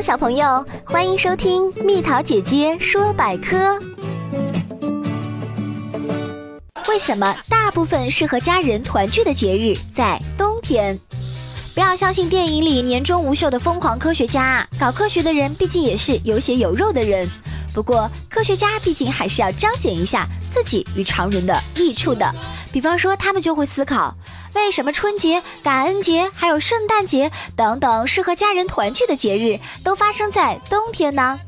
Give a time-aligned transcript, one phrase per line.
[0.00, 3.78] 小朋友，欢迎收听蜜桃姐姐说百科。
[6.88, 10.98] 为什么大部分适合家人团聚的节日在冬天？
[11.74, 17.28] 不要相信电影里年终无休的疯狂科学家啊，搞科学的人毕竟也是有血有肉的人。
[17.74, 22.34] 不过，科学家毕竟还是要彰显一下自己与常人的益处的。
[22.72, 24.16] 比方说，他们就会思考。
[24.54, 31.38] 为什么春节、感恩节还有圣诞节等等适合家人团聚的节日都发生在冬天呢？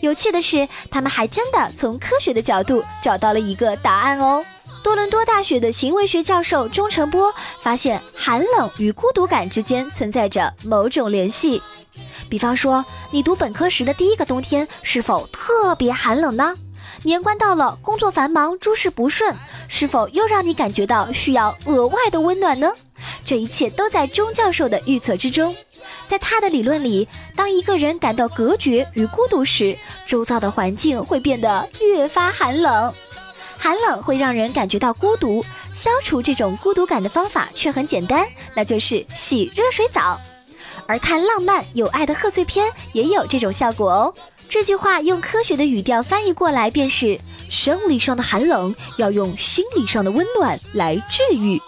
[0.00, 4.44] 有趣的是，他们还真的从科学的角度找到了一个答案哦。
[4.82, 11.60] 多伦多大学的行为学教授钟成波发现，寒冷与孤独感之间存在着某种联系。
[12.28, 16.54] 比方说，你读本科时的第一个冬天是否特别寒冷呢？
[17.02, 19.34] 年关到了，工作繁忙，诸事不顺。
[19.68, 22.72] 是否又让你感觉到需要额外的温暖呢？
[23.24, 25.54] 这一切都在钟教授的预测之中。
[26.06, 32.92] 在他的理论里，当一个人感到隔绝与孤独时，周遭的环境会变得越发寒冷。
[33.58, 40.20] 寒冷会让人感觉到孤独，消除这种孤独感的方法却很简单，那就是洗热水澡。
[40.86, 44.14] 而看浪漫有爱的贺岁片也有这种效果哦。
[44.48, 47.18] 这句话用科学的语调翻译过来便是。
[47.56, 51.58] 生理上的寒冷要用心理上的温暖来治愈，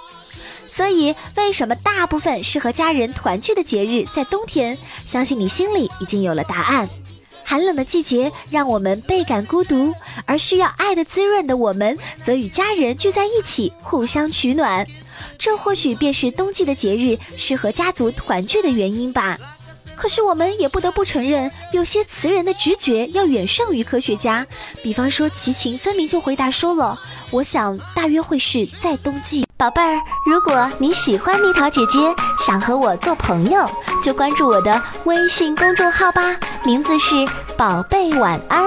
[0.66, 4.76] 所以为什么大部分适合家人团聚的节日在冬天？
[5.06, 6.86] 相信你心里已经有了答案。
[7.42, 9.94] 寒冷的季节让我们倍感孤独，
[10.26, 14.86] 而需要爱的滋润的我们，则与家人聚在一起，互相取暖。
[15.38, 19.38] 这或许便是冬季的节日适合家族团聚的原因吧。
[19.98, 24.46] 可是我们也不得不承认，有些词人的直觉要远胜于科学家。
[24.82, 26.98] 比方说，齐秦分明就回答说了
[27.32, 31.98] ：“我想大约会是在冬季。”宝贝儿，如果你喜欢蜜桃姐姐，
[32.46, 33.68] 想和我做朋友，
[34.02, 37.26] 就关注我的微信公众号吧，名字是
[37.58, 38.64] “宝贝晚安”。